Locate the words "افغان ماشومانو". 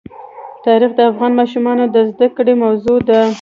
1.11-1.83